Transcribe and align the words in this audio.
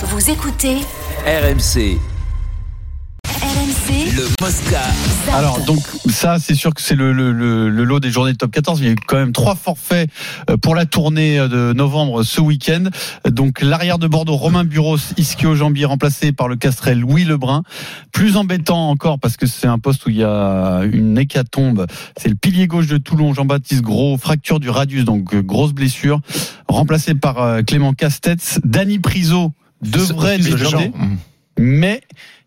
Vous 0.00 0.30
écoutez 0.30 0.76
RMC, 1.26 1.98
RMC 3.26 4.14
le 4.16 4.28
Mosca. 4.40 4.80
Alors 5.32 5.58
donc 5.64 5.80
ça 6.08 6.38
c'est 6.38 6.54
sûr 6.54 6.72
que 6.72 6.80
c'est 6.80 6.94
le, 6.94 7.12
le, 7.12 7.32
le, 7.32 7.68
le 7.68 7.82
lot 7.82 7.98
des 7.98 8.12
journées 8.12 8.30
de 8.30 8.36
top 8.36 8.52
14. 8.52 8.78
Il 8.78 8.86
y 8.86 8.88
a 8.90 8.92
eu 8.92 8.96
quand 9.08 9.16
même 9.16 9.32
trois 9.32 9.56
forfaits 9.56 10.08
euh, 10.48 10.56
pour 10.56 10.76
la 10.76 10.86
tournée 10.86 11.40
euh, 11.40 11.48
de 11.48 11.72
novembre 11.72 12.22
ce 12.22 12.40
week-end. 12.40 12.84
Donc 13.28 13.60
l'arrière 13.60 13.98
de 13.98 14.06
Bordeaux 14.06 14.36
Romain 14.36 14.62
Buros, 14.62 14.98
Ischio 15.16 15.56
Jambier 15.56 15.86
remplacé 15.86 16.30
par 16.30 16.46
le 16.46 16.54
Castrel 16.54 17.00
Louis 17.00 17.24
Lebrun. 17.24 17.64
Plus 18.12 18.36
embêtant 18.36 18.90
encore 18.90 19.18
parce 19.18 19.36
que 19.36 19.46
c'est 19.46 19.66
un 19.66 19.80
poste 19.80 20.06
où 20.06 20.10
il 20.10 20.18
y 20.18 20.24
a 20.24 20.82
une 20.92 21.18
hécatombe. 21.18 21.86
C'est 22.16 22.28
le 22.28 22.36
pilier 22.36 22.68
gauche 22.68 22.86
de 22.86 22.98
Toulon 22.98 23.34
Jean-Baptiste 23.34 23.82
Gros, 23.82 24.16
fracture 24.16 24.60
du 24.60 24.70
radius 24.70 25.04
donc 25.04 25.34
euh, 25.34 25.42
grosse 25.42 25.72
blessure. 25.72 26.20
Remplacé 26.68 27.14
par 27.16 27.64
Clément 27.66 27.94
Castetz, 27.94 28.60
Dany 28.62 29.00
Priso 29.00 29.54
devrait 29.82 30.38
débuter. 30.38 30.64
Jean. 30.64 30.92
Mais 31.58 32.02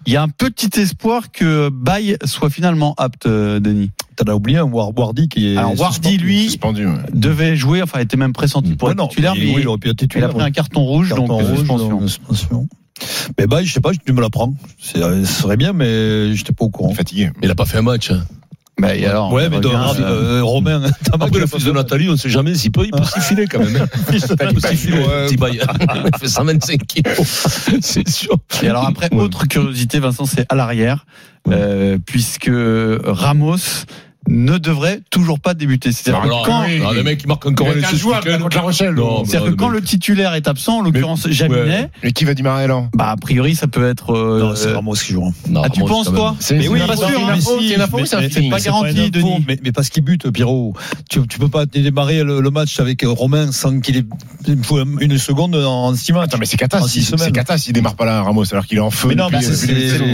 il 0.06 0.14
y 0.14 0.16
a 0.16 0.24
un 0.24 0.30
petit 0.30 0.80
espoir 0.80 1.32
que 1.32 1.70
Baye 1.70 2.18
soit 2.26 2.50
finalement 2.50 2.94
apte, 2.98 3.26
euh, 3.26 3.60
Denis. 3.60 3.92
T'en 4.16 4.32
as 4.32 4.36
oublié 4.36 4.58
un 4.60 4.64
War- 4.64 4.98
Wardy 4.98 5.28
qui 5.28 5.50
est. 5.54 5.58
Alors 5.58 5.78
Wardy, 5.80 5.96
suspendu. 5.96 6.18
lui, 6.18 6.44
Suspendu. 6.46 6.86
ouais. 6.86 6.94
devait 7.14 7.56
jouer, 7.56 7.82
enfin 7.82 8.00
était 8.00 8.18
même 8.18 8.34
pressenti 8.34 8.76
pour 8.76 8.88
Ouais, 8.88 8.94
être 8.94 8.98
non, 8.98 9.08
titulaire, 9.08 9.34
il- 9.36 9.44
mais 9.48 9.56
oui, 9.56 9.62
il 9.62 9.68
aurait 9.68 9.78
pu 9.80 9.90
être 9.90 10.02
il 10.02 10.06
a 10.06 10.08
titulaire. 10.08 10.30
pris 10.30 10.42
un 10.44 10.52
carton 10.52 10.82
rouge, 10.84 11.10
Carton 11.10 11.28
donc 11.28 11.42
euh, 11.42 11.46
rouge, 11.46 11.58
suspension. 11.60 11.90
donc, 11.90 12.10
suspension. 12.10 12.68
Mais 13.40 13.48
bah, 13.48 13.64
je 13.64 13.72
sais 13.74 13.80
pas, 13.82 13.92
tu 13.94 14.14
me 14.14 14.22
l'apprends. 14.22 14.54
Ce 14.80 15.24
serait 15.26 15.58
bien, 15.58 15.74
mais 15.74 16.36
j'étais 16.36 16.54
pas 16.54 16.66
au 16.66 16.70
courant. 16.70 16.94
Fatigué. 16.94 17.32
Il 17.42 17.50
a 17.50 17.56
pas 17.56 17.66
fait 17.66 17.78
un 17.80 17.82
match. 17.84 18.12
hein. 18.12 18.24
Bah, 18.82 18.96
et 18.96 19.06
alors, 19.06 19.32
Ouais, 19.32 19.50
mais 19.50 19.60
de- 19.60 19.68
euh, 19.70 20.42
Romain, 20.44 20.82
t'as 21.04 21.12
Après, 21.14 21.40
le 21.40 21.46
fils 21.48 21.64
de 21.64 21.72
Nathalie, 21.72 22.10
on 22.10 22.14
ne 22.14 22.18
sait 22.18 22.30
jamais 22.30 22.56
s'il 22.56 22.72
peut, 22.72 22.86
il 22.86 22.92
peut 22.92 23.04
s'y 23.04 23.20
filer 23.22 23.46
quand 23.48 23.60
même. 23.60 23.76
hein. 23.76 23.86
Il 24.14 24.54
peut 24.56 24.68
s'y 24.68 24.76
filer. 24.76 24.98
Ouais. 25.00 25.26
Petit 25.28 25.38
bail. 25.38 25.62
Il 26.14 26.20
fait 26.20 26.28
125 26.28 26.86
kilos. 26.88 27.68
C'est 27.82 28.08
sûr. 28.10 28.36
Et 28.64 28.68
alors 28.68 28.88
après, 28.88 29.10
autre 29.14 29.46
curiosité, 29.48 30.00
Vincent, 30.00 30.26
c'est 30.26 30.46
à 30.50 30.56
l'arrière, 30.56 31.06
euh, 31.50 31.98
puisque 32.06 32.50
Ramos 32.52 33.58
ne 34.32 34.58
devrait 34.58 35.02
toujours 35.10 35.40
pas 35.40 35.54
débuter. 35.54 35.92
C'est-à-dire 35.92 36.22
que 36.22 36.28
Alors, 36.28 36.44
quand, 36.46 36.64
oui. 36.66 36.82
le 36.96 37.04
mec, 37.04 37.22
il 37.24 37.28
marque 37.28 37.46
encore 37.46 37.68
un 37.68 37.72
Il 37.72 38.40
contre 38.40 38.56
la 38.56 38.62
Rochelle. 38.64 38.96
C'est-à-dire 39.26 39.52
que 39.52 39.56
quand 39.56 39.70
mec- 39.70 39.82
le 39.82 39.86
titulaire 39.86 40.34
est 40.36 40.48
absent, 40.48 40.80
en 40.80 40.82
l'occurrence 40.82 41.28
Jaminet, 41.30 41.90
Et 42.04 42.14
qui 42.14 42.24
va 42.26 42.34
démarrer 42.34 42.64
alors? 42.64 42.88
bah 42.96 43.10
a 43.12 43.18
priori 43.18 43.56
ça 43.56 43.68
peut 43.68 43.88
être. 43.88 44.12
euh, 44.16 44.40
Non, 44.40 44.56
c'est 44.56 44.72
Ramos 44.74 44.94
qui 44.94 45.14
joue. 45.14 45.34
Non, 45.50 45.62
ah, 45.66 45.70
tu 45.70 45.82
penses 45.82 46.08
toi 46.08 46.36
C'est 46.40 46.58
Mais 46.58 46.68
oui, 46.68 46.80
pas 46.88 46.96
sûr, 46.96 47.08
c'est 47.08 48.46
hein. 48.46 48.50
pas 48.50 48.60
garanti, 48.60 49.12
Denis. 49.12 49.46
Mais, 49.48 49.72
parce 49.72 49.90
qu'il 49.90 50.04
bute, 50.04 50.30
Pierrot. 50.32 50.74
Tu, 51.10 51.26
tu 51.28 51.40
peux 51.40 51.50
pas 51.50 51.66
démarrer 51.66 52.24
le, 52.24 52.50
match 52.52 52.80
avec 52.80 53.04
Romain 53.06 53.52
sans 53.52 53.80
qu'il 53.80 53.98
ait 53.98 54.06
il 54.48 54.58
une 55.00 55.18
seconde 55.18 55.56
en 55.56 55.94
six 55.96 56.14
matchs. 56.14 56.26
Attends, 56.26 56.38
mais 56.38 56.46
c'est 56.46 56.58
cata. 56.58 56.82
En 56.82 56.88
si- 56.88 57.00
six 57.00 57.06
semaines. 57.06 57.26
C'est 57.26 57.32
cata 57.32 57.58
s'il 57.58 57.74
démarre 57.74 57.96
pas 57.96 58.06
là, 58.06 58.22
Ramos, 58.24 58.44
alors 58.52 58.66
qu'il 58.66 58.78
est 58.78 58.82
en 58.82 58.92
feu. 58.92 59.10
Mais 59.10 59.16
non, 59.16 59.28
mais 59.32 59.42
c'est- 59.42 59.50
le 59.52 59.56
c'est 59.56 59.68
début. 59.68 60.14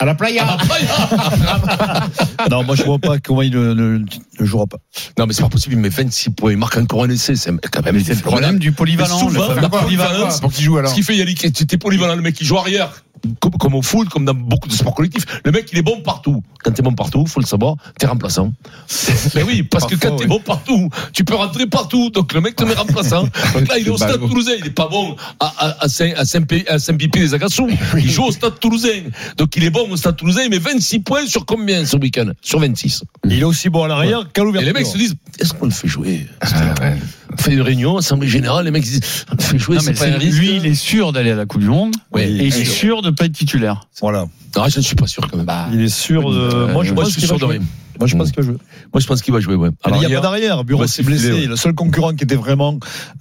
À 0.00 0.14
qu'il 0.14 0.26
soit. 0.26 0.44
À 0.44 0.56
la 0.56 0.58
playa. 0.58 2.06
Non, 2.50 2.64
moi 2.64 2.74
je 2.74 2.82
vois 2.82 2.98
pas 2.98 3.18
comment 3.18 3.42
il 3.42 3.52
ne, 3.52 3.74
ne- 3.74 3.98
ne 4.40 4.44
jouera 4.46 4.66
pas. 4.66 4.78
Non, 5.18 5.26
mais 5.26 5.34
c'est 5.34 5.42
pas 5.42 5.48
possible. 5.48 5.74
Il 5.74 5.80
met 5.80 5.88
26 5.88 6.30
points. 6.30 6.50
Il 6.52 6.56
marque 6.56 6.76
encore 6.78 7.04
un 7.04 7.10
essai. 7.10 7.36
C'est 7.36 7.52
quand 7.70 7.84
même 7.84 8.02
c'est 8.02 8.14
le 8.14 8.20
problème 8.20 8.58
du 8.58 8.72
polyvalent. 8.72 9.18
Souvent, 9.18 9.52
la 9.54 9.68
polyvalence. 9.68 10.34
C'est 10.36 10.40
pour 10.40 10.52
qu'il 10.52 10.64
joue 10.64 10.78
alors. 10.78 10.90
Ce 10.90 10.94
qui 10.96 11.02
fait 11.02 11.16
Yannick, 11.16 11.52
tu 11.52 11.66
es 11.70 11.78
polyvalent, 11.78 12.16
le 12.16 12.22
mec 12.22 12.34
qui 12.34 12.44
joue 12.44 12.56
arrière, 12.56 13.04
comme, 13.40 13.52
comme 13.52 13.74
au 13.74 13.82
foot, 13.82 14.08
comme 14.08 14.24
dans 14.24 14.34
beaucoup 14.34 14.68
de 14.68 14.74
sports 14.74 14.94
collectifs. 14.94 15.26
Le 15.44 15.52
mec, 15.52 15.68
il 15.72 15.78
est 15.78 15.82
bon 15.82 16.00
partout. 16.00 16.42
Quand 16.62 16.72
t'es 16.72 16.82
bon 16.82 16.92
partout, 16.92 17.26
faut 17.26 17.40
le 17.40 17.46
savoir, 17.46 17.76
t'es 17.98 18.06
remplaçant. 18.06 18.52
Mais 19.34 19.42
oui, 19.42 19.62
parce 19.62 19.86
que 19.86 19.94
quand 19.94 20.16
t'es 20.16 20.24
oui. 20.24 20.28
bon 20.28 20.40
partout, 20.40 20.88
tu 21.12 21.24
peux 21.24 21.34
rentrer 21.34 21.66
partout. 21.66 22.10
Donc 22.10 22.32
le 22.32 22.40
mec 22.40 22.56
te 22.56 22.64
met 22.64 22.74
remplaçant. 22.74 23.22
Donc 23.54 23.68
là, 23.68 23.78
il 23.78 23.86
est 23.86 23.90
au 23.90 23.96
stade 23.96 24.20
toulousain. 24.20 24.52
Il 24.58 24.66
est 24.66 24.70
pas 24.70 24.88
bon 24.88 25.16
à, 25.38 25.46
à, 25.58 25.84
à 25.84 25.88
Saint-Pipé 25.88 27.20
les 27.20 27.34
Agassous. 27.34 27.68
Il 27.96 28.10
joue 28.10 28.24
au 28.24 28.32
stade 28.32 28.58
toulousain. 28.60 29.02
Donc 29.36 29.56
il 29.56 29.64
est 29.64 29.70
bon 29.70 29.88
au 29.90 29.96
stade 29.96 30.16
toulousain. 30.16 30.42
Il 30.44 30.50
met 30.50 30.58
26 30.58 31.00
points 31.00 31.26
sur 31.26 31.44
combien 31.46 31.84
ce 31.84 31.96
week-end? 31.96 32.30
Sur 32.40 32.60
26. 32.60 33.04
Il 33.24 33.38
est 33.38 33.44
aussi 33.44 33.68
bon 33.68 33.84
à 33.84 33.88
l'arrière 33.88 34.26
qu'à 34.32 34.42
Et 34.42 34.44
l'ouverture. 34.44 34.72
les 34.72 34.78
mecs 34.78 34.86
se 34.86 34.98
disent, 34.98 35.14
est-ce 35.38 35.52
qu'on 35.54 35.66
le 35.66 35.70
fait 35.72 35.88
jouer? 35.88 36.26
Ah, 36.40 36.74
ouais. 36.80 36.96
On 37.32 37.36
fait 37.40 37.52
une 37.52 37.60
réunion, 37.62 37.96
assemblée 37.98 38.28
générale, 38.28 38.64
les 38.64 38.70
mecs 38.70 38.84
se 38.84 38.90
disent, 38.90 39.24
on 39.32 39.40
fait 39.40 39.58
jouer, 39.58 39.78
c'est 39.80 39.92
pas 39.98 40.06
un 40.06 40.18
risque. 40.18 40.38
lui, 40.38 40.56
il 40.56 40.66
est 40.66 40.74
sûr 40.74 41.12
d'aller 41.12 41.30
à 41.30 41.36
la 41.36 41.46
Coupe 41.46 41.60
du 41.60 41.68
Monde 41.68 41.94
Ouais. 42.12 42.28
et 42.28 42.46
il 42.46 42.56
est 42.56 42.64
sûr 42.64 43.02
de 43.02 43.10
pas 43.10 43.26
être 43.26 43.32
titulaire. 43.32 43.82
Voilà. 44.00 44.26
Ah, 44.56 44.68
je 44.68 44.78
ne 44.78 44.82
suis 44.82 44.96
pas 44.96 45.06
sûr 45.06 45.28
quand 45.30 45.36
même. 45.36 45.46
Il 45.72 45.80
est 45.80 45.88
sûr 45.88 46.30
de. 46.32 46.38
Euh, 46.38 46.72
moi 46.72 46.82
je 46.84 46.92
moi, 46.92 47.04
pense 47.04 47.12
je 47.14 47.18
suis 47.18 47.26
sûr 47.28 47.36
de 47.36 47.40
jouer. 47.40 47.58
rien. 47.58 47.66
Moi 48.00 48.08
je 48.08 48.16
pense 48.16 48.32
qu'il 48.32 48.42
va 48.42 48.46
jouer. 48.48 48.56
Moi, 48.92 49.00
je 49.00 49.06
pense 49.06 49.22
qu'il 49.22 49.32
va 49.34 49.40
jouer, 49.40 49.54
ouais. 49.54 49.68
Il 49.86 49.92
n'y 49.98 50.06
a 50.06 50.08
pas 50.08 50.22
d'arrière. 50.22 50.64
Bureau 50.64 50.86
s'est 50.86 50.96
c'est 50.96 51.02
blessé. 51.04 51.32
ouais. 51.32 51.46
Le 51.46 51.54
seul 51.56 51.74
concurrent 51.74 52.14
qui 52.14 52.24
était 52.24 52.34
vraiment. 52.34 52.78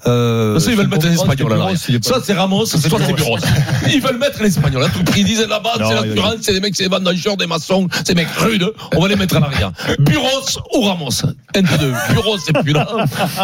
Euh, 0.07 0.57
Ça, 0.59 0.71
ils 0.71 0.77
veulent 0.77 0.87
mettre 0.87 1.05
un 1.05 1.09
concurrent, 1.09 1.23
espagnol 1.31 1.53
à 1.53 1.55
c'était 1.55 1.59
l'arrière. 1.59 1.67
Bureau, 1.67 1.89
il 1.89 1.95
est 1.95 1.99
pas- 2.09 2.15
Ça, 2.15 2.21
c'est 2.25 2.33
Ramos, 2.33 2.65
soit 2.65 2.79
c'est 2.79 3.13
Bureau. 3.13 3.37
Ils 3.93 4.01
veulent 4.01 4.17
mettre 4.17 4.41
un 4.41 4.45
espagnol. 4.45 4.83
À 4.83 4.89
tout 4.89 5.03
prix, 5.03 5.21
ils 5.21 5.25
disent 5.25 5.45
là-bas, 5.47 5.71
c'est 5.77 6.07
l'assurance, 6.07 6.35
c'est 6.41 6.53
des 6.53 6.59
mecs, 6.61 6.75
c'est 6.75 6.83
des 6.83 6.89
vendangeurs, 6.89 7.37
des 7.37 7.45
maçons, 7.47 7.87
c'est 7.93 8.13
des 8.13 8.15
mecs 8.15 8.31
rudes. 8.37 8.71
On 8.95 9.01
va 9.01 9.07
les 9.09 9.15
mettre 9.15 9.35
à 9.35 9.39
l'arrière. 9.41 9.71
Bureau 9.99 10.27
ou 10.75 10.81
Ramos? 10.81 11.09
Un 11.55 11.61
des 11.61 11.77
deux. 11.77 11.93
Bureau, 12.13 12.37
c'est 12.37 12.53
plus 12.53 12.73
là. 12.73 12.87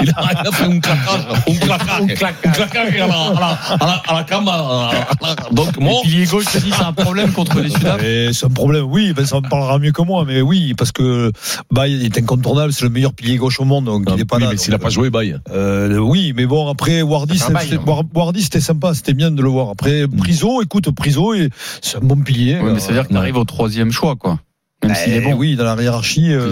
Il 0.01 0.09
a, 0.15 0.51
fait 0.51 0.63
un 0.65 0.79
claquage. 0.79 1.25
Un 1.47 1.55
claquage. 1.55 2.35
Un 2.45 2.51
claquage 2.51 2.93
à 3.01 3.07
la, 3.07 3.15
à 3.15 3.33
la, 3.33 3.47
à 3.73 3.85
la, 3.85 4.01
à 4.07 4.13
la 4.15 4.23
cam. 4.23 4.45
la- 4.45 4.91
la- 5.21 5.35
Donc, 5.51 5.77
moi. 5.79 5.93
Le 6.03 6.09
pilier 6.09 6.25
gauche, 6.25 6.45
c'est 6.49 6.61
un 6.83 6.93
problème 6.93 7.31
contre 7.33 7.59
les 7.59 7.69
Sudaf. 7.69 8.01
Et 8.03 8.31
c'est 8.33 8.45
un 8.45 8.49
problème, 8.49 8.83
oui, 8.87 9.13
ben 9.13 9.25
ça 9.25 9.37
en 9.37 9.41
parlera 9.41 9.79
mieux 9.79 9.91
que 9.91 10.01
moi, 10.01 10.23
mais 10.25 10.41
oui, 10.41 10.73
parce 10.77 10.91
que 10.91 11.24
bah, 11.71 11.87
il 11.87 12.03
est 12.05 12.17
incontournable, 12.17 12.73
c'est 12.73 12.83
le 12.83 12.89
meilleur 12.89 13.13
pilier 13.13 13.37
gauche 13.37 13.59
au 13.59 13.65
monde, 13.65 13.85
donc 13.85 14.03
il 14.07 14.15
n'est 14.15 14.25
pas 14.25 14.37
Oui, 14.37 14.43
là. 14.43 14.49
mais 14.51 14.57
s'il 14.57 14.71
n'a 14.71 14.79
pas 14.79 14.89
joué, 14.89 15.09
bail. 15.09 15.37
euh, 15.51 15.97
oui, 15.97 16.33
mais 16.35 16.45
bon, 16.45 16.67
après, 16.69 17.01
Wardy, 17.01 17.41
hein. 17.47 17.53
War- 17.85 18.03
Wardy, 18.13 18.41
c'était 18.43 18.61
sympa, 18.61 18.93
c'était 18.93 19.13
bien 19.13 19.31
de 19.31 19.41
le 19.41 19.49
voir. 19.49 19.69
Après, 19.69 20.07
Priso, 20.07 20.61
écoute, 20.61 20.89
Priso, 20.91 21.33
c'est 21.81 21.97
un 21.97 22.01
bon 22.01 22.17
pilier. 22.17 22.59
Ouais, 22.59 22.73
mais 22.73 22.79
ça 22.79 22.87
veut 22.89 22.93
dire 22.95 23.07
que 23.07 23.13
t'arrives 23.13 23.37
au 23.37 23.45
troisième 23.45 23.91
choix, 23.91 24.15
quoi. 24.15 24.39
Même 24.83 24.93
s'il 24.95 25.13
est 25.13 25.21
bon. 25.21 25.33
Oui, 25.33 25.55
dans 25.55 25.63
la 25.63 25.81
hiérarchie. 25.81 26.31
euh, 26.31 26.49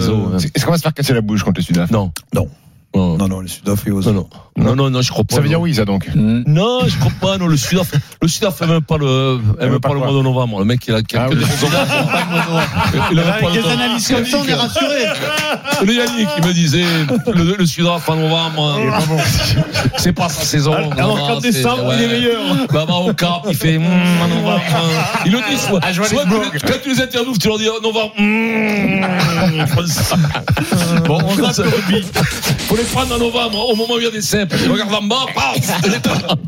Est-ce 0.54 0.64
qu'on 0.64 0.72
va 0.72 0.78
se 0.78 0.82
faire 0.82 0.94
casser 0.94 1.12
la 1.14 1.20
bouche 1.20 1.42
contre 1.44 1.60
les 1.60 1.64
Sudaf? 1.66 1.90
Non. 1.90 2.10
Non. 2.34 2.48
Non, 2.94 3.16
Non, 3.16 3.28
non, 3.28 3.40
les 3.40 3.48
Sudaf 3.48 3.86
et 3.86 3.90
aux 3.90 4.02
non, 4.02 4.12
non. 4.12 4.28
Non, 4.56 4.76
non, 4.76 4.88
non, 4.88 5.02
je 5.02 5.10
crois 5.10 5.24
pas. 5.24 5.34
Ça 5.34 5.40
veut 5.40 5.48
dire 5.48 5.60
oui, 5.60 5.74
ça 5.74 5.84
donc? 5.84 6.08
Non, 6.14 6.80
je 6.86 6.96
crois 6.98 7.12
pas. 7.20 7.38
Non, 7.38 7.48
le 7.48 7.56
Sudaf, 7.56 7.90
le 8.22 8.28
Sudaf 8.28 8.56
fait 8.56 8.68
même 8.68 8.82
pas 8.82 8.98
le, 8.98 9.40
aime 9.60 9.70
même 9.70 9.80
pas, 9.80 9.88
pas 9.88 9.94
le 9.94 10.00
mois 10.00 10.12
de 10.12 10.22
novembre. 10.22 10.60
Le 10.60 10.64
mec, 10.64 10.86
il 10.86 10.94
a 10.94 11.02
quelques 11.02 11.22
Ah 11.22 11.28
oui. 11.28 11.36
raisons. 11.42 11.66
Il 13.10 13.16
pas 13.16 13.48
le 13.48 13.52
des 13.52 13.60
temps. 13.62 13.68
analyses 13.70 14.08
comme 14.08 14.24
ça, 14.24 14.38
on 14.38 14.46
est 14.48 14.54
rassuré. 14.54 15.04
Le 15.84 15.92
Yannick, 15.92 16.28
il 16.38 16.46
me 16.46 16.52
disait, 16.52 16.84
le, 17.34 17.56
le 17.58 17.66
Sudaf 17.66 18.08
en 18.08 18.14
novembre, 18.16 18.78
c'est 19.98 20.12
pas 20.12 20.28
sa 20.28 20.44
saison. 20.44 20.74
Alors 20.92 21.26
qu'en 21.26 21.40
décembre, 21.40 21.88
ouais. 21.88 21.96
il 21.98 22.02
est 22.04 22.08
meilleur. 22.08 22.40
Bah, 22.72 22.84
bah, 22.86 22.94
au 22.94 23.12
Cap, 23.12 23.42
il 23.48 23.56
fait, 23.56 23.76
hum, 23.76 23.84
en 24.22 24.28
novembre. 24.28 24.62
Il 25.26 25.32
le 25.32 25.38
dit, 25.50 25.58
soit, 25.58 25.80
quand 25.80 26.74
tu 26.82 26.90
les 26.94 27.00
interviews, 27.02 27.34
tu 27.40 27.48
leur 27.48 27.58
dis, 27.58 27.68
oh, 27.68 27.80
novembre, 27.82 28.12
ça. 29.86 30.16
Bon, 31.06 31.18
on 31.26 31.34
le 31.34 31.44
rugby. 31.44 32.04
Faut 32.84 33.00
les 33.00 33.06
prendre 33.06 33.14
en 33.14 33.18
novembre, 33.18 33.70
au 33.70 33.76
moment 33.76 33.94
où 33.94 33.98
il 33.98 34.04
y 34.04 34.06
a 34.06 34.10
des 34.10 34.20
cèpes. 34.20 34.54
Tu 34.62 34.70
regardes 34.70 34.92
en 34.92 35.02
bas, 35.02 35.26
paf, 35.34 35.82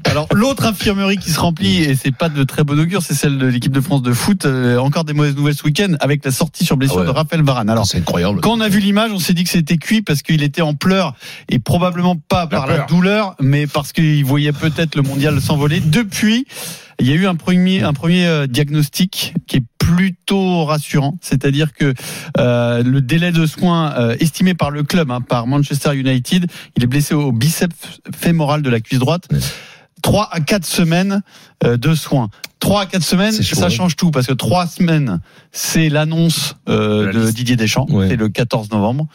Alors, 0.04 0.28
l'autre 0.34 0.66
infirmerie 0.66 1.16
qui 1.16 1.30
se 1.30 1.40
remplit, 1.40 1.82
et 1.82 1.94
c'est 1.96 2.14
pas 2.14 2.28
de 2.28 2.44
très 2.44 2.62
bon 2.64 2.78
augure, 2.78 3.02
c'est 3.02 3.14
celle 3.14 3.38
de 3.38 3.46
l'équipe 3.46 3.72
de 3.72 3.80
France 3.80 4.02
de 4.02 4.12
foot. 4.12 4.44
Euh, 4.44 4.78
encore 4.78 5.04
des 5.04 5.12
mauvaises 5.12 5.36
nouvelles 5.36 5.54
ce 5.54 5.64
week-end 5.64 5.94
avec 6.00 6.24
la 6.24 6.30
sortie 6.30 6.64
sur 6.64 6.76
blessure 6.76 6.98
Ah 6.98 7.00
ouais. 7.02 7.06
de 7.06 7.12
Raphaël 7.12 7.42
Varane. 7.42 7.70
Alors, 7.70 7.86
c'est 7.86 7.98
incroyable. 7.98 8.40
quand 8.40 8.52
on 8.52 8.60
a 8.60 8.68
vu 8.68 8.80
l'image, 8.80 9.10
on 9.12 9.18
s'est 9.18 9.32
dit 9.34 9.44
que 9.44 9.50
c'était 9.50 9.78
cuit 9.78 10.02
parce 10.02 10.22
qu'il 10.22 10.42
était 10.42 10.62
en 10.62 10.74
pleurs 10.74 11.14
et 11.48 11.58
probablement 11.58 12.16
pas 12.16 12.46
par 12.46 12.66
la 12.66 12.78
douleur, 12.80 13.34
mais 13.40 13.66
parce 13.66 13.92
qu'il 13.92 14.24
voyait 14.24 14.52
peut-être 14.52 14.94
le 14.94 15.02
mondial 15.02 15.40
s'envoler. 15.40 15.80
Depuis, 15.80 16.46
il 17.00 17.06
y 17.08 17.12
a 17.12 17.14
eu 17.14 17.26
un 17.26 17.34
premier, 17.34 17.82
un 17.82 17.92
premier 17.92 18.26
euh, 18.26 18.46
diagnostic 18.46 19.34
qui 19.46 19.56
est 19.58 19.64
plutôt 19.86 20.64
rassurant, 20.64 21.16
c'est-à-dire 21.20 21.72
que 21.72 21.94
euh, 22.38 22.82
le 22.82 23.00
délai 23.00 23.30
de 23.30 23.46
soins 23.46 23.94
euh, 23.96 24.16
estimé 24.18 24.54
par 24.54 24.72
le 24.72 24.82
club, 24.82 25.12
hein, 25.12 25.20
par 25.20 25.46
Manchester 25.46 25.94
United, 25.94 26.50
il 26.76 26.82
est 26.82 26.86
blessé 26.86 27.14
au 27.14 27.30
biceps 27.30 28.00
fémoral 28.14 28.62
de 28.62 28.70
la 28.70 28.80
cuisse 28.80 28.98
droite. 28.98 29.28
Ouais. 29.30 29.38
3 30.02 30.28
à 30.32 30.40
4 30.40 30.64
semaines 30.64 31.22
euh, 31.64 31.76
de 31.76 31.94
soins. 31.94 32.30
3 32.58 32.82
à 32.82 32.86
4 32.86 33.02
semaines, 33.02 33.32
ça 33.32 33.66
hein. 33.66 33.68
change 33.68 33.96
tout 33.96 34.10
parce 34.10 34.26
que 34.26 34.32
3 34.32 34.66
semaines, 34.66 35.20
c'est 35.52 35.88
l'annonce 35.88 36.54
euh, 36.68 37.00
De 37.02 37.06
la 37.06 37.12
de 37.12 37.20
liste. 37.26 37.36
Didier 37.36 37.56
Deschamps, 37.56 37.86
Ouais. 37.90 38.08
c'est 38.08 38.16
le 38.16 38.28
14 38.28 38.70
novembre. 38.70 39.06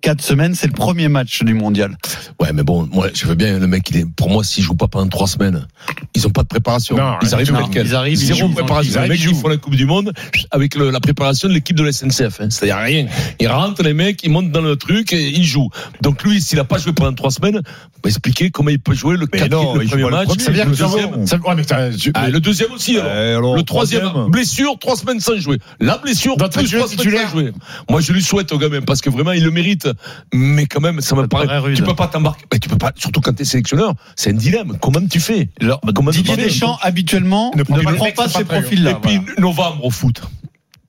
4 0.00 0.20
semaines, 0.20 0.54
c'est 0.54 0.66
le 0.68 0.72
premier 0.72 1.08
match 1.08 1.42
du 1.42 1.54
mondial. 1.54 1.96
Ouais, 2.40 2.52
mais 2.52 2.62
bon, 2.62 2.88
moi, 2.92 3.08
je 3.12 3.26
veux 3.26 3.34
bien, 3.34 3.58
le 3.58 3.66
mec, 3.66 3.88
il 3.90 3.96
est, 3.98 4.04
pour 4.04 4.30
moi, 4.30 4.44
s'il 4.44 4.62
joue 4.62 4.74
pas 4.74 4.86
pendant 4.86 5.08
trois 5.08 5.26
semaines, 5.26 5.66
ils 6.14 6.24
ont 6.26 6.30
pas 6.30 6.42
de 6.42 6.48
préparation. 6.48 6.96
Non, 6.96 7.14
ils 7.22 7.34
arrivent 7.34 7.52
non, 7.52 7.68
ils 7.74 7.94
arrivent, 7.96 8.12
ils 8.20 8.26
Zéro 8.26 8.40
jouent, 8.48 8.48
préparation. 8.54 8.90
ils 8.90 8.92
Les 8.92 8.98
arrivent, 8.98 9.10
mecs, 9.10 9.24
ils 9.24 9.34
font 9.34 9.48
la 9.48 9.56
Coupe 9.56 9.74
du 9.74 9.86
Monde 9.86 10.12
avec 10.52 10.76
le- 10.76 10.90
la 10.90 11.00
préparation 11.00 11.48
de 11.48 11.54
l'équipe 11.54 11.76
de 11.76 11.82
la 11.82 11.90
SNCF. 11.92 12.40
Hein. 12.40 12.48
C'est-à-dire 12.50 12.76
rien. 12.78 13.06
Ils 13.40 13.48
rentrent, 13.48 13.82
les 13.82 13.92
mecs, 13.94 14.22
ils 14.22 14.30
montent 14.30 14.52
dans 14.52 14.60
le 14.60 14.76
truc 14.76 15.12
et 15.12 15.28
ils 15.30 15.44
jouent. 15.44 15.70
Donc 16.00 16.22
lui, 16.22 16.40
s'il 16.40 16.60
a 16.60 16.64
pas 16.64 16.78
joué 16.78 16.92
pendant 16.92 17.12
trois 17.14 17.32
semaines, 17.32 17.56
on 17.56 18.00
va 18.04 18.08
expliquer 18.08 18.50
comment 18.50 18.70
il 18.70 18.78
peut 18.80 18.94
jouer 18.94 19.16
le, 19.16 19.26
Mais 19.32 19.38
quatrième- 19.40 19.66
non, 19.66 19.74
le 19.74 19.82
il 19.82 19.88
premier 19.88 20.02
le 20.04 20.10
match. 20.10 20.26
premier, 20.26 20.42
Ça 20.44 20.50
veut 20.50 20.56
dire 20.56 20.64
le 20.66 20.76
deuxième. 20.76 21.26
ça- 21.26 21.36
ouais, 21.38 21.54
mais 21.56 21.64
t'as- 21.64 21.90
tu- 21.92 22.12
Ah, 22.14 22.30
le 22.30 22.38
deuxième 22.38 22.70
aussi, 22.70 22.87
Alors. 22.96 23.12
Eh, 23.12 23.34
alors, 23.34 23.56
le 23.56 23.62
troisième, 23.62 24.02
troisième. 24.02 24.30
blessure, 24.30 24.78
trois 24.78 24.96
semaines 24.96 25.20
sans 25.20 25.36
jouer. 25.38 25.58
La 25.80 25.98
blessure, 25.98 26.36
plus 26.36 26.48
trois 26.48 26.62
semaines 26.66 26.86
titulaire. 26.88 27.22
sans 27.28 27.30
jouer. 27.38 27.52
Moi, 27.90 28.00
je 28.00 28.12
lui 28.12 28.22
souhaite 28.22 28.50
au 28.52 28.58
gamin 28.58 28.80
parce 28.80 29.00
que 29.00 29.10
vraiment, 29.10 29.32
il 29.32 29.44
le 29.44 29.50
mérite. 29.50 29.88
Mais 30.32 30.66
quand 30.66 30.80
même, 30.80 31.00
ça 31.00 31.14
me 31.16 31.22
Ça 31.22 31.28
paraît 31.28 31.46
paraît. 31.46 31.74
Tu 31.74 31.82
peux 31.82 31.94
pas 31.94 32.08
t'embarquer. 32.08 32.44
Mais 32.52 32.58
tu 32.58 32.68
peux 32.68 32.78
pas, 32.78 32.92
surtout 32.96 33.20
quand 33.20 33.32
t'es 33.34 33.44
sélectionneur, 33.44 33.92
c'est 34.16 34.30
un 34.30 34.34
dilemme. 34.34 34.78
Comment 34.80 35.00
tu 35.08 35.20
fais 35.20 35.50
Alors, 35.60 35.80
Comment 35.94 36.10
Didier 36.10 36.34
tu 36.36 36.42
Deschamps, 36.42 36.78
habituellement, 36.82 37.50
Ne 37.54 37.58
ne 37.58 37.64
prend 37.64 37.76
pas 37.82 37.92
prend, 37.94 38.10
pas 38.12 38.28
ces 38.28 38.44
profils-là. 38.44 38.90
Et 38.92 38.94
puis, 38.94 39.16
voilà. 39.18 39.32
novembre 39.40 39.84
au 39.84 39.90
foot. 39.90 40.20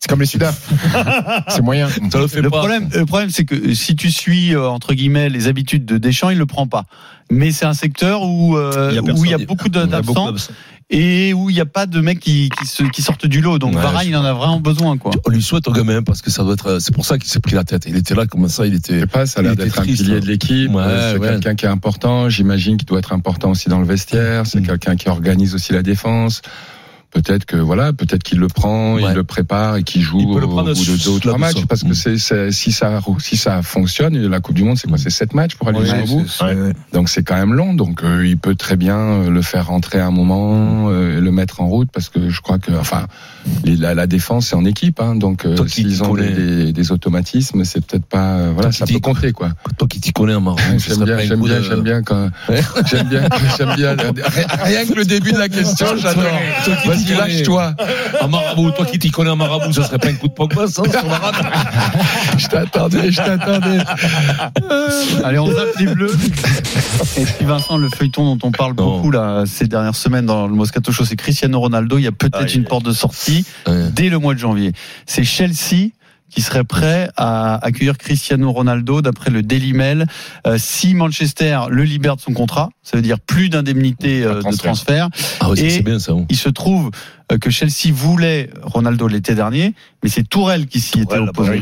C'est 0.01 0.07
comme 0.07 0.21
les 0.21 0.25
Sudaf. 0.27 0.69
c'est 1.49 1.61
moyen. 1.61 1.89
Ça 2.11 2.19
le 2.19 2.27
fait 2.27 2.41
Le 2.41 2.49
pas. 2.49 2.59
problème, 2.59 2.87
le 2.93 3.05
problème, 3.05 3.29
c'est 3.31 3.43
que 3.43 3.73
si 3.73 3.97
tu 3.97 4.09
suis 4.11 4.55
euh, 4.55 4.65
entre 4.69 4.93
guillemets 4.93 5.27
les 5.27 5.47
habitudes 5.47 5.83
de 5.85 5.97
Deschamps, 5.97 6.29
il 6.29 6.37
le 6.37 6.45
prend 6.45 6.67
pas. 6.67 6.85
Mais 7.29 7.51
c'est 7.51 7.65
un 7.65 7.73
secteur 7.73 8.21
où 8.23 8.55
euh, 8.55 9.01
où 9.13 9.25
il 9.25 9.31
y 9.31 9.33
a 9.33 9.37
beaucoup 9.37 9.67
de- 9.67 9.79
Il 9.85 9.89
y 9.91 9.93
a 9.93 10.01
beaucoup 10.01 10.13
d'absents. 10.13 10.33
Et 10.91 11.33
où 11.33 11.49
il 11.49 11.53
n'y 11.53 11.61
a 11.61 11.65
pas 11.65 11.85
de 11.85 12.01
mecs 12.01 12.19
qui, 12.19 12.49
qui, 12.59 12.65
se, 12.65 12.83
qui 12.83 13.01
sortent 13.01 13.27
du 13.27 13.41
lot. 13.41 13.59
Donc 13.59 13.75
Ouais, 13.75 13.81
Varane, 13.81 14.03
je- 14.05 14.09
il 14.09 14.15
en 14.15 14.23
a 14.25 14.33
vraiment 14.33 14.59
besoin, 14.59 14.97
quoi. 14.97 15.11
On 15.25 15.29
lui 15.29 15.41
souhaite 15.41 15.67
au 15.67 15.71
gamin 15.71 16.01
parce 16.01 16.21
que 16.21 16.31
ça 16.31 16.43
doit 16.43 16.53
être. 16.53 16.79
C'est 16.79 16.93
pour 16.93 17.05
ça 17.05 17.17
qu'il 17.17 17.29
s'est 17.29 17.39
pris 17.39 17.55
la 17.55 17.63
tête. 17.63 17.85
Il 17.87 17.95
était 17.95 18.15
là, 18.15 18.25
comme 18.25 18.47
ça, 18.49 18.65
il 18.65 18.73
était. 18.73 18.95
Je 18.95 18.99
sais 19.01 19.05
pas, 19.07 19.25
ça 19.25 19.39
a 19.39 19.43
l'air 19.43 19.55
d'être 19.55 19.79
un 19.79 19.83
pilier 19.83 20.19
de 20.19 20.25
l'équipe. 20.25 20.71
Ouais, 20.73 20.81
euh, 20.83 21.13
c'est 21.13 21.19
ouais. 21.19 21.27
quelqu'un 21.29 21.55
qui 21.55 21.65
est 21.65 21.69
important. 21.69 22.29
J'imagine 22.29 22.77
qu'il 22.77 22.87
doit 22.87 22.99
être 22.99 23.13
important 23.13 23.51
aussi 23.51 23.69
dans 23.69 23.79
le 23.79 23.85
vestiaire. 23.85 24.45
C'est 24.47 24.61
Mm. 24.61 24.65
quelqu'un 24.67 24.95
qui 24.95 25.09
organise 25.09 25.53
aussi 25.55 25.73
la 25.73 25.83
défense. 25.83 26.41
Peut-être 27.11 27.45
que 27.45 27.55
voilà, 27.57 27.91
peut-être 27.91 28.21
qu'il 28.21 28.37
le 28.39 28.47
prend, 28.47 28.93
Ouais. 28.95 29.01
il 29.09 29.15
le 29.15 29.23
prépare 29.23 29.77
et 29.77 29.83
qu'il 29.83 30.01
joue 30.03 30.19
Il 30.19 30.27
peut 30.31 30.39
le 30.41 30.45
au 30.45 30.49
bout 30.49 30.61
de 30.63 31.03
deux 31.03 31.09
ou 31.09 31.19
trois 31.19 31.37
matchs. 31.39 31.65
Parce 31.67 31.81
que 31.83 31.89
Mm. 31.89 31.93
c'est, 31.95 32.17
c'est- 32.19 32.51
si 32.51 32.71
ça 32.71 32.99
si 33.19 33.35
ça 33.35 33.61
fonctionne, 33.63 34.15
la 34.15 34.39
Coupe 34.39 34.55
du 34.55 34.63
Monde, 34.63 34.77
c'est 34.77 34.87
quoi? 34.87 34.97
C'est 34.99 35.09
sept 35.09 35.33
matchs 35.33 35.55
pour 35.55 35.67
aller 35.69 35.79
Ouais, 35.79 35.85
jusqu'au 36.01 36.17
bout? 36.19 36.73
Donc 36.93 37.09
c'est 37.09 37.23
quand 37.23 37.35
même 37.35 37.53
long. 37.53 37.73
Donc 37.73 38.03
euh, 38.03 38.25
il 38.27 38.37
peut 38.37 38.53
très 38.55 38.75
bien 38.75 38.97
euh, 38.97 39.29
le 39.31 39.41
faire 39.41 39.67
rentrer 39.67 39.99
à 39.99 40.05
un 40.05 40.11
moment, 40.11 40.89
euh, 40.89 41.17
et 41.17 41.21
le 41.21 41.31
mettre 41.31 41.61
en 41.61 41.67
route 41.67 41.89
parce 41.91 42.09
que 42.09 42.29
je 42.29 42.41
crois 42.41 42.59
que 42.59 42.71
enfin 42.79 43.07
les- 43.63 43.75
la, 43.75 43.95
la 43.95 44.05
défense 44.05 44.47
c'est 44.47 44.55
en 44.55 44.65
équipe. 44.65 44.99
Hein, 44.99 45.15
donc 45.15 45.45
euh, 45.45 45.55
s'ils 45.67 46.03
ont 46.03 46.13
des, 46.13 46.21
connais. 46.27 46.35
des, 46.65 46.73
des 46.73 46.91
automatismes, 46.91 47.63
c'est 47.65 47.83
peut-être 47.85 48.05
pas 48.05 48.33
euh, 48.37 48.51
voilà 48.53 48.71
ça 48.71 48.85
peut 48.85 48.99
compter 48.99 49.31
quoi. 49.31 49.49
Toi 49.79 49.87
qui 49.87 49.99
t'y 49.99 50.13
connais 50.13 50.33
ce 50.77 50.89
J'aime 50.89 51.03
bien, 51.05 51.17
un 51.17 51.19
j'aime 51.21 51.41
bien, 51.41 51.57
de- 51.59 51.63
j'aime 51.63 51.81
bien 51.81 52.01
quand 52.03 52.29
j'aime 52.85 53.07
bien, 53.09 53.23
j'aime 53.57 53.75
bien. 54.13 54.25
Rien 54.63 54.85
que 54.85 54.93
le 54.93 55.05
début 55.05 55.31
de 55.31 55.37
la 55.39 55.49
question, 55.49 55.87
j'adore. 55.97 56.23
Vas-y, 57.05 57.17
lâche-toi. 57.17 57.75
En 58.21 58.27
marabout, 58.27 58.71
toi 58.71 58.85
qui 58.85 58.99
t'y 58.99 59.11
connais 59.11 59.29
en 59.29 59.35
marabout, 59.35 59.71
ça 59.71 59.83
serait 59.83 59.97
pas 59.97 60.09
un 60.09 60.13
coup 60.15 60.27
de 60.27 60.33
Pogba, 60.33 60.67
ça, 60.67 60.83
sur 60.83 61.07
la 61.07 61.17
rade 61.17 61.35
Je 62.37 62.47
t'attendais, 62.47 63.11
je 63.11 63.17
t'attendais. 63.17 63.77
Allez, 65.23 65.39
on 65.39 65.47
zappe 65.51 65.77
les 65.79 65.85
bleus. 65.87 66.15
Et 67.17 67.23
puis 67.25 67.45
Vincent, 67.45 67.77
le 67.77 67.89
feuilleton 67.89 68.35
dont 68.35 68.47
on 68.47 68.51
parle 68.51 68.73
Non. 68.75 68.95
beaucoup 68.97 69.11
là 69.11 69.43
ces 69.45 69.67
dernières 69.67 69.95
semaines 69.95 70.25
dans 70.25 70.47
le 70.47 70.53
Moscato 70.53 70.91
Show, 70.91 71.05
c'est 71.05 71.15
Cristiano 71.15 71.59
Ronaldo. 71.59 71.97
Il 71.97 72.03
y 72.03 72.07
a 72.07 72.11
peut-être 72.11 72.43
Aïe, 72.43 72.55
une 72.55 72.65
porte 72.65 72.85
de 72.85 72.91
sortie 72.91 73.45
dès 73.93 74.09
le 74.09 74.19
mois 74.19 74.33
de 74.33 74.39
janvier. 74.39 74.73
C'est 75.05 75.23
Chelsea 75.23 75.89
qui 76.29 76.41
serait 76.41 76.63
prêt 76.63 77.09
à 77.17 77.55
accueillir 77.65 77.97
Cristiano 77.97 78.51
Ronaldo 78.51 79.01
d'après 79.01 79.31
le 79.31 79.41
Daily 79.43 79.73
Mail. 79.73 80.05
Euh, 80.47 80.57
si 80.59 80.93
Manchester 80.93 81.61
le 81.69 81.83
libère 81.83 82.15
de 82.15 82.21
son 82.21 82.33
contrat, 82.33 82.69
ça 82.83 82.97
veut 82.97 83.03
dire 83.03 83.19
plus 83.19 83.49
d'indemnité 83.49 84.23
euh, 84.23 84.41
de 84.41 84.57
transfert. 84.57 85.09
Ah 85.39 85.49
ouais, 85.49 85.59
Et- 85.59 85.69
c'est 85.69 85.81
bien 85.81 85.99
ça. 85.99 86.13
Il 86.29 86.37
se 86.37 86.49
trouve 86.49 86.91
euh, 87.31 87.37
que 87.37 87.49
Chelsea 87.49 87.91
voulait 87.93 88.49
Ronaldo 88.61 89.07
l'été 89.07 89.35
dernier, 89.35 89.73
mais 90.03 90.09
c'est 90.09 90.27
Tourelle 90.27 90.67
qui 90.67 90.79
s'y 90.79 90.99
était 91.01 91.17
opposé. 91.17 91.61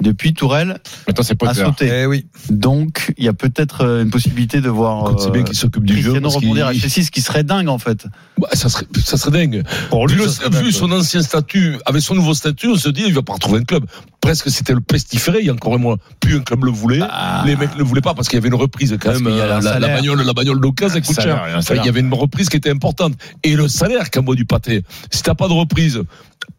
Depuis, 0.00 0.32
Tourelle 0.32 0.78
Maintenant, 1.08 1.24
c'est 1.24 1.42
a 1.42 1.54
sauté. 1.54 1.90
Eh 2.02 2.06
oui. 2.06 2.26
Donc, 2.50 3.12
il 3.18 3.24
y 3.24 3.28
a 3.28 3.32
peut-être 3.32 3.84
euh, 3.84 4.02
une 4.04 4.10
possibilité 4.10 4.60
de 4.60 4.68
voir 4.68 5.02
Quand 5.04 5.18
c'est 5.18 5.30
bien 5.32 5.42
qu'il 5.42 5.56
s'occupe 5.56 5.84
du 5.84 6.00
jeu. 6.00 6.20
Parce 6.20 6.36
rebondir 6.36 6.68
à 6.68 6.72
qu'il- 6.72 6.80
Chelsea, 6.80 7.04
ce 7.06 7.10
qui 7.10 7.20
serait 7.20 7.42
dingue 7.42 7.68
en 7.68 7.78
fait. 7.78 8.06
Ouais, 8.40 8.48
ça 8.52 8.68
serait, 8.68 8.86
ça 9.04 9.16
serait 9.16 9.32
dingue. 9.32 9.64
Pour 9.90 10.06
Vu, 10.06 10.14
lui, 10.14 10.22
le- 10.22 10.28
ça 10.28 10.36
serait 10.44 10.50
vu 10.50 10.62
dingue. 10.64 10.72
son 10.72 10.92
ancien 10.92 11.20
statut, 11.22 11.76
avec 11.84 12.00
son 12.02 12.14
nouveau 12.14 12.34
statut, 12.34 12.68
on 12.68 12.76
se 12.76 12.88
dit, 12.90 13.02
il 13.06 13.14
va 13.14 13.22
pas 13.22 13.32
retrouver 13.32 13.58
un 13.58 13.64
club. 13.64 13.86
Presque 14.20 14.50
c'était 14.50 14.72
le 14.74 14.80
pestiféré, 14.80 15.38
il 15.40 15.46
y 15.46 15.50
a 15.50 15.52
encore 15.52 15.74
un 15.74 15.78
mois. 15.78 15.96
Plus 16.20 16.36
un 16.36 16.40
club 16.40 16.64
le 16.64 16.70
voulait. 16.70 17.00
Ah. 17.02 17.42
Les 17.44 17.56
mecs 17.56 17.72
ne 17.74 17.78
le 17.78 17.84
voulaient 17.84 18.00
pas 18.00 18.14
parce 18.14 18.28
qu'il 18.28 18.36
y 18.36 18.40
avait 18.40 18.48
une 18.48 18.54
reprise 18.54 18.92
quand 19.00 19.08
Parce 19.10 19.20
même. 19.20 19.32
qu'il 19.32 19.36
y 19.36 19.40
a 19.40 19.44
euh, 19.44 19.48
La, 19.48 19.54
la 19.56 19.62
salaire. 19.62 19.96
bagnole, 19.96 20.22
la 20.22 20.32
bagnole 20.32 20.60
d'occasion, 20.60 21.00
coûte 21.00 21.16
salaire, 21.16 21.44
cher. 21.44 21.56
Enfin, 21.58 21.74
il 21.74 21.84
y 21.84 21.88
avait 21.88 22.00
une 22.00 22.14
reprise 22.14 22.48
qui 22.48 22.56
était 22.56 22.70
importante. 22.70 23.14
Et 23.42 23.56
le 23.56 23.66
salaire 23.68 24.10
qu'un 24.10 24.22
boit 24.22 24.36
du 24.36 24.44
pâté. 24.44 24.84
Si 25.10 25.22
t'as 25.24 25.34
pas 25.34 25.48
de 25.48 25.52
reprise, 25.54 26.02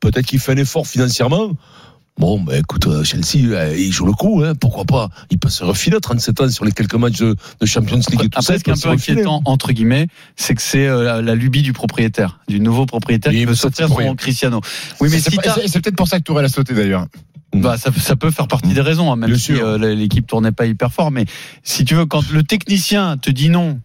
peut-être 0.01 0.25
qu'il 0.25 0.39
fait 0.39 0.51
un 0.53 0.57
effort 0.57 0.87
financièrement. 0.87 1.51
Bon, 2.19 2.39
ben 2.41 2.59
écoute, 2.59 2.85
euh, 2.87 3.03
Chelsea, 3.05 3.47
euh, 3.55 3.73
il 3.77 3.91
joue 3.93 4.05
le 4.05 4.11
coup, 4.11 4.43
hein, 4.43 4.53
pourquoi 4.53 4.83
pas 4.83 5.09
Il 5.31 5.39
peut 5.39 5.49
se 5.49 5.63
refiler 5.63 5.95
à 5.95 5.99
37 6.01 6.41
ans 6.41 6.49
sur 6.49 6.65
les 6.65 6.73
quelques 6.73 6.95
matchs 6.95 7.19
de, 7.19 7.35
de 7.61 7.65
Champions 7.65 8.01
League 8.11 8.23
et 8.25 8.29
tout 8.29 8.41
ça. 8.41 8.53
Après, 8.53 8.55
il 8.55 8.59
ce 8.59 8.63
qui 8.65 8.69
est 8.69 8.73
un 8.73 8.75
peu 8.75 8.89
inquiétant, 8.89 9.41
entre 9.45 9.71
guillemets, 9.71 10.07
c'est 10.35 10.53
que 10.53 10.61
c'est 10.61 10.85
euh, 10.85 11.01
la, 11.03 11.21
la 11.21 11.33
lubie 11.35 11.61
du 11.61 11.71
propriétaire, 11.71 12.39
du 12.49 12.59
nouveau 12.59 12.85
propriétaire 12.85 13.31
Oui, 13.31 13.39
qui 13.39 13.45
veut 13.45 13.55
ça, 13.55 13.69
pour 13.69 14.01
son. 14.01 14.15
Cristiano. 14.15 14.59
Oui, 14.99 15.07
mais 15.09 15.19
C'est 15.19 15.29
si 15.29 15.37
pas- 15.37 15.43
t'as- 15.43 15.53
c'est 15.55 15.67
c'est 15.69 15.79
peut-être 15.81 15.95
pour 15.95 16.09
ça 16.09 16.17
que 16.19 16.23
Tourelle 16.23 16.45
a 16.45 16.49
sauté 16.49 16.73
d'ailleurs. 16.73 17.05
bah, 17.55 17.77
ça, 17.77 17.89
ça 17.97 18.17
peut 18.17 18.31
faire 18.31 18.49
partie 18.49 18.73
des 18.73 18.81
raisons, 18.81 19.11
hein, 19.11 19.15
même 19.15 19.29
Bien 19.29 19.39
si 19.39 19.53
euh, 19.53 19.77
l'équipe 19.95 20.27
tournait 20.27 20.51
pas 20.51 20.65
hyper 20.65 20.91
fort. 20.91 21.11
Mais 21.11 21.25
si 21.63 21.85
tu 21.85 21.95
veux, 21.95 22.05
quand 22.05 22.29
le 22.31 22.43
technicien 22.43 23.15
te 23.17 23.29
dit 23.31 23.47
non, 23.49 23.79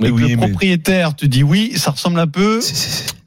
Mais 0.00 0.10
oui, 0.10 0.22
le 0.22 0.28
mais- 0.28 0.36
propriétaire 0.36 1.16
te 1.16 1.26
dit 1.26 1.42
oui, 1.42 1.72
ça 1.76 1.90
ressemble 1.90 2.20
un 2.20 2.26
peu 2.26 2.60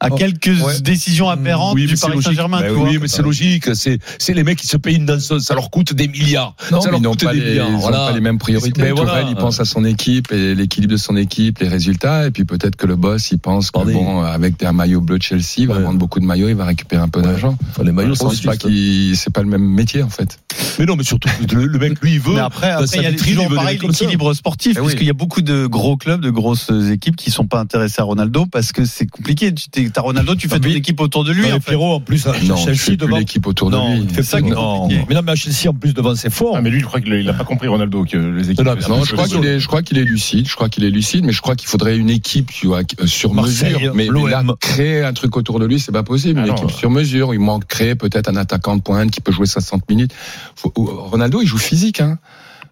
à 0.00 0.08
Oh, 0.10 0.14
quelques 0.16 0.46
ouais. 0.62 0.80
décisions 0.80 1.28
aberrantes 1.28 1.74
Oui, 1.74 1.82
mais 1.82 1.86
du 1.88 1.96
c'est 1.96 2.00
Paris 2.02 2.14
logique. 2.14 2.30
Saint-Germain. 2.30 2.60
Bah 2.60 2.66
oui. 2.72 2.80
Oui, 2.92 2.98
mais 3.00 3.08
c'est 3.08 3.22
logique. 3.22 3.74
C'est, 3.74 3.98
c'est 4.18 4.34
les 4.34 4.42
mecs 4.42 4.58
qui 4.58 4.66
se 4.66 4.76
payent 4.76 4.96
une 4.96 5.06
danseuse. 5.06 5.44
Ça 5.44 5.54
leur 5.54 5.70
coûte 5.70 5.92
des 5.94 6.08
milliards. 6.08 6.56
Non, 6.72 6.80
ça 6.80 6.86
mais 6.88 6.92
leur 6.92 7.00
ils 7.00 7.02
n'ont 7.04 7.10
coûte 7.10 7.24
pas, 7.24 7.32
des 7.34 7.40
les, 7.40 7.50
milliards. 7.50 7.68
ils 7.70 7.74
ont 7.74 7.78
Voilà. 7.78 7.98
pas 8.06 8.12
les 8.12 8.20
mêmes 8.20 8.38
priorités. 8.38 8.80
Mais 8.82 8.88
Tourelle, 8.90 9.06
voilà. 9.06 9.28
il 9.28 9.36
pense 9.36 9.60
à 9.60 9.64
son 9.64 9.84
équipe 9.84 10.32
et 10.32 10.54
l'équilibre 10.54 10.92
de 10.92 10.96
son 10.98 11.16
équipe, 11.16 11.58
les 11.60 11.68
résultats. 11.68 12.26
Et 12.26 12.30
puis 12.30 12.44
peut-être 12.44 12.76
que 12.76 12.86
le 12.86 12.96
boss, 12.96 13.30
il 13.30 13.38
pense 13.38 13.70
que 13.70 13.78
bon, 13.92 14.22
avec 14.22 14.62
un 14.64 14.72
maillot 14.72 15.00
bleu 15.02 15.18
de 15.18 15.22
Chelsea, 15.22 15.42
il 15.58 15.68
va 15.68 15.76
Ouais. 15.76 15.82
vendre 15.82 15.98
beaucoup 15.98 16.20
de 16.20 16.24
maillots, 16.24 16.48
il 16.48 16.56
va 16.56 16.64
récupérer 16.64 17.02
un 17.02 17.08
peu 17.08 17.20
Ouais. 17.20 17.26
d'argent. 17.26 17.56
Enfin, 17.70 17.84
les 17.84 17.92
maillots, 17.92 18.14
pas 18.16 18.30
c'est 18.30 19.30
pas 19.32 19.42
le 19.42 19.48
même 19.48 19.62
métier 19.64 20.02
en 20.02 20.08
fait. 20.10 20.38
Mais 20.78 20.86
non, 20.86 20.96
mais 20.96 21.04
surtout, 21.04 21.28
le, 21.52 21.66
le 21.66 21.78
mec, 21.78 22.00
lui, 22.00 22.14
il 22.14 22.20
veut. 22.20 22.34
Mais 22.34 22.40
après, 22.40 22.72
dans 22.72 22.82
après, 22.82 22.96
il 22.98 23.02
y 23.02 23.06
a 23.06 23.10
vitrine, 23.10 23.34
toujours 23.36 23.54
pareil 23.54 23.78
l'équilibre 23.82 24.32
sportif, 24.34 24.74
Eh 24.76 24.80
oui. 24.80 24.86
puisqu'il 24.86 25.06
y 25.06 25.10
a 25.10 25.14
beaucoup 25.14 25.42
de 25.42 25.66
gros 25.66 25.96
clubs, 25.96 26.20
de 26.20 26.30
grosses 26.30 26.70
équipes 26.90 27.16
qui 27.16 27.30
sont 27.30 27.46
pas 27.46 27.60
intéressés 27.60 28.00
à 28.00 28.04
Ronaldo 28.04 28.46
parce 28.46 28.72
que 28.72 28.84
c'est 28.84 29.06
compliqué. 29.06 29.52
Tu 29.54 29.90
t'as 29.90 30.00
Ronaldo, 30.00 30.34
tu 30.34 30.48
fais 30.48 30.56
Ah, 30.56 30.60
ton 30.60 30.68
mais- 30.68 30.74
équipe 30.76 31.00
autour 31.00 31.24
de 31.24 31.32
lui. 31.32 31.42
Non, 31.42 31.48
mais 31.48 31.52
en 31.54 31.60
fait. 31.60 31.70
Pierrot, 31.72 31.94
en 31.94 32.00
plus, 32.00 32.26
à 32.26 32.32
Non, 32.44 32.56
je 32.56 32.72
Chelsea 32.74 32.96
devant. 32.96 33.16
l'équipe 33.18 33.46
autour 33.46 33.70
de 33.70 33.76
Non, 33.76 33.94
lui. 33.94 34.08
fait 34.08 34.22
ça 34.22 34.32
ça 34.32 34.42
qui 34.42 34.48
est 34.48 34.50
non. 34.50 34.80
compliqué. 34.80 35.04
Mais 35.08 35.14
non, 35.14 35.22
mais 35.24 35.32
à 35.32 35.34
Chelsea, 35.36 35.68
en 35.70 35.74
plus, 35.74 35.94
devant, 35.94 36.14
c'est 36.14 36.30
fort. 36.32 36.54
Ah, 36.56 36.60
mais 36.62 36.70
lui, 36.70 36.80
je 36.80 36.86
crois 36.86 37.00
qu'il 37.00 37.24
n'a 37.24 37.32
pas 37.34 37.44
compris 37.44 37.68
Ronaldo 37.68 38.04
que 38.04 38.16
les 38.16 38.50
équipes. 38.50 38.64
Non, 38.64 38.74
Non, 38.88 39.04
je 39.04 39.12
crois 39.14 39.28
qu'il 39.28 39.44
est, 39.44 39.60
je 39.60 39.66
crois 39.66 39.82
qu'il 39.82 39.98
est 39.98 40.04
lucide. 40.04 40.48
Je 40.48 40.54
crois 40.54 40.68
qu'il 40.68 40.84
est 40.84 40.90
lucide, 40.90 41.24
mais 41.24 41.32
je 41.32 41.40
crois 41.42 41.56
qu'il 41.56 41.68
faudrait 41.68 41.96
une 41.96 42.10
équipe, 42.10 42.50
tu 42.52 42.66
vois, 42.66 42.80
euh, 43.00 43.06
sur 43.06 43.34
Marseille, 43.34 43.74
mesure. 43.74 43.94
Mais, 43.94 44.08
mais 44.12 44.30
là, 44.30 44.42
créer 44.60 45.02
un 45.02 45.12
truc 45.12 45.36
autour 45.36 45.58
de 45.60 45.66
lui, 45.66 45.78
c'est 45.80 45.92
pas 45.92 46.02
possible. 46.02 46.40
Ah 46.42 46.46
une 46.46 46.52
équipe 46.52 46.70
sur 46.70 46.90
mesure. 46.90 47.34
Il 47.34 47.40
manquerait 47.40 47.94
peut-être 47.94 48.28
un 48.28 48.36
attaquant 48.36 48.76
de 48.76 48.82
pointe 48.82 49.10
qui 49.10 49.20
peut 49.20 49.32
jouer 49.32 49.46
60 49.46 49.88
minutes. 49.88 50.12
Faut- 50.56 50.72
Ronaldo, 50.76 51.40
il 51.42 51.46
joue 51.46 51.58
physique, 51.58 52.00
hein. 52.00 52.18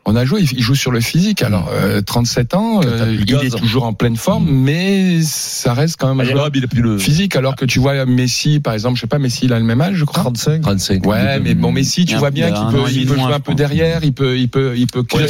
Ronaldo, 0.06 0.38
il 0.38 0.50
il 0.52 0.62
joue 0.62 0.74
sur 0.74 0.92
le 0.92 1.00
physique. 1.00 1.42
Alors, 1.42 1.68
euh, 1.70 2.00
37 2.00 2.54
ans, 2.54 2.80
euh, 2.82 3.14
il 3.20 3.34
est 3.34 3.54
toujours 3.54 3.84
en 3.84 3.92
pleine 3.92 4.16
forme, 4.16 4.48
mais 4.50 5.20
ça 5.22 5.74
reste 5.74 5.96
quand 6.00 6.08
même 6.08 6.20
un 6.20 6.22
Ah, 6.30 6.32
joueur 6.32 6.50
il 6.54 6.64
a 6.64 6.68
plus 6.68 6.80
le 6.80 6.96
physique. 6.98 7.36
Alors 7.36 7.54
que 7.54 7.66
tu 7.66 7.80
vois 7.80 8.06
Messi, 8.06 8.60
par 8.60 8.72
exemple, 8.72 8.96
je 8.96 9.02
sais 9.02 9.06
pas, 9.06 9.18
Messi, 9.18 9.44
il 9.44 9.52
a 9.52 9.58
le 9.58 9.64
même 9.66 9.80
âge, 9.82 9.96
je 9.96 10.06
crois. 10.06 10.22
35. 10.22 10.62
35. 10.62 11.06
Ouais, 11.06 11.38
mais 11.40 11.54
bon, 11.54 11.70
Messi, 11.70 12.06
tu 12.06 12.16
vois 12.16 12.30
bien 12.30 12.50
qu'il 12.50 12.66
peut, 12.68 12.90
il 12.90 13.06
peut 13.06 13.14
jouer 13.14 13.34
un 13.34 13.40
peu 13.40 13.54
derrière, 13.54 14.02
il 14.02 14.14
peut, 14.14 14.38
il 14.38 14.48
peut, 14.48 14.72
il 14.74 14.86
peut 14.86 15.02
créer. 15.02 15.20
il 15.20 15.24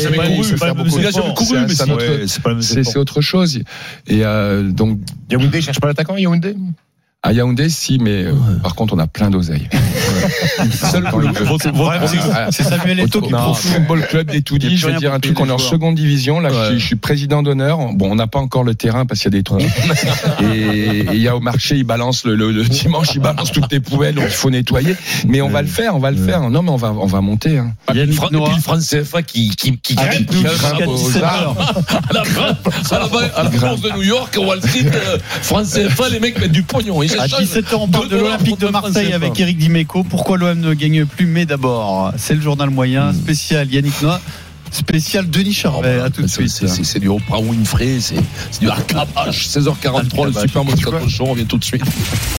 a 1.06 1.10
jamais 1.10 1.34
couru, 1.34 1.56
mais 1.66 1.74
c'est 1.74 1.90
autre- 1.90 1.96
Ouais, 2.20 2.24
c'est 2.28 2.42
pas 2.42 2.50
le 2.50 2.54
même 2.54 2.62
c'est 2.62 2.78
effort. 2.78 2.92
c'est 2.92 2.98
autre 3.00 3.20
chose. 3.20 3.58
Et 4.06 4.24
euh, 4.24 4.70
donc 4.70 5.00
Yaoundé, 5.30 5.58
il 5.58 5.62
cherche 5.62 5.80
pas 5.80 5.88
l'attaquant, 5.88 6.16
Yaoundé? 6.16 6.54
À 7.22 7.34
Yaoundé, 7.34 7.68
si, 7.68 7.98
mais 7.98 8.24
euh, 8.24 8.32
par 8.62 8.74
contre, 8.74 8.94
on 8.94 8.98
a 8.98 9.06
plein 9.06 9.28
d'oseilles. 9.28 9.68
Il 10.62 10.70
Ah, 10.82 12.48
C'est 12.50 12.62
Samuel 12.64 13.00
Eto'o 13.00 13.20
qui 13.20 13.30
profite. 13.30 13.70
Football 13.72 14.06
Club 14.08 14.26
des 14.28 14.32
Il 14.32 14.36
y 14.36 14.38
a 14.38 14.42
Toudis, 14.42 14.76
je 14.78 14.86
vais 14.86 14.94
dire 14.94 15.12
un 15.12 15.20
truc, 15.20 15.38
on 15.38 15.46
est 15.48 15.52
en 15.52 15.58
seconde 15.58 15.94
division, 15.96 16.40
là, 16.40 16.48
je 16.50 16.54
Ouais. 16.54 16.66
suis- 16.70 16.80
je 16.80 16.86
suis 16.86 16.96
président 16.96 17.42
d'honneur. 17.42 17.78
Bon, 17.94 18.10
on 18.10 18.14
n'a 18.14 18.26
pas 18.26 18.38
encore 18.38 18.64
le 18.64 18.74
terrain 18.74 19.04
parce 19.06 19.20
qu'il 19.20 19.32
y 19.32 19.36
a 19.36 19.38
des 19.38 19.42
trous. 19.42 19.58
et 20.40 21.00
et 21.00 21.06
il 21.12 21.20
y 21.20 21.28
a 21.28 21.36
au 21.36 21.40
marché, 21.40 21.76
il 21.76 21.84
balance 21.84 22.24
le, 22.24 22.34
le- 22.36 22.52
le 22.52 22.64
dimanche, 22.64 23.08
il 23.14 23.20
balance 23.20 23.52
toutes 23.52 23.70
les 23.72 23.80
poubelles, 23.80 24.14
donc 24.14 24.24
il 24.26 24.30
faut 24.30 24.50
nettoyer. 24.50 24.96
Mais 25.26 25.40
on 25.42 25.48
va 25.50 25.60
le 25.62 25.68
faire, 25.68 25.94
on 25.94 25.98
va 25.98 26.10
le 26.10 26.16
faire. 26.16 26.48
Non, 26.50 26.62
mais 26.62 26.70
on 26.70 26.76
va, 26.76 26.92
on 26.92 27.06
va 27.06 27.20
monter. 27.20 27.58
Hein. 27.58 27.72
Et 27.94 28.06
Noah. 28.06 28.46
puis 28.46 28.56
le 28.56 28.62
France 28.62 28.88
CFA 28.88 29.22
qui, 29.22 29.50
qui, 29.50 29.76
qui 29.78 29.94
grimpe, 29.94 30.30
nous 30.32 30.42
qui 30.42 30.48
jusqu'à 30.48 30.70
grimpe 30.72 30.88
aux 30.88 30.96
17 30.96 31.22
arts. 31.22 31.56
heures. 31.58 31.82
à 32.90 33.42
la, 33.42 33.48
bourse 33.50 33.80
de 33.82 33.90
New 33.92 34.02
York, 34.02 34.36
Wall 34.40 34.60
Street, 34.62 34.86
euh, 34.92 35.18
France 35.42 35.74
CFA, 35.74 36.08
les 36.08 36.20
mecs 36.20 36.40
mettent 36.40 36.52
du 36.52 36.62
pognon. 36.62 37.02
À 37.18 37.26
échangent 37.26 37.42
17h, 37.42 37.74
on 37.76 37.88
parle 37.88 38.08
de 38.08 38.16
l'Olympique 38.16 38.58
de 38.60 38.68
Marseille 38.68 39.12
avec 39.12 39.38
Eric 39.40 39.58
Dimeco. 39.58 40.02
Pourquoi 40.04 40.38
l'OM 40.38 40.58
ne 40.58 40.74
gagne 40.74 41.04
plus 41.06 41.26
Mais 41.26 41.46
d'abord, 41.46 42.12
c'est 42.16 42.34
le 42.34 42.40
journal 42.40 42.70
moyen, 42.70 43.12
spécial 43.12 43.70
Yannick 43.72 44.00
Noah, 44.02 44.20
spécial 44.70 45.28
Denis 45.28 45.52
Charvet. 45.52 46.00
À 46.00 46.10
tout 46.10 46.22
de 46.22 46.26
C'est- 46.26 46.46
suite. 46.48 46.68
c'est- 46.84 46.98
du 46.98 47.08
Oprah 47.08 47.40
Winfrey, 47.40 47.98
c'est 48.00 48.16
du 48.60 48.68
RKH, 48.68 49.46
16h43, 49.48 50.26
le 50.26 50.32
super 50.32 50.64
Moscato 50.64 51.08
Show, 51.08 51.24
on 51.26 51.30
revient 51.32 51.46
tout 51.46 51.58
de 51.58 51.64
suite. 51.64 51.82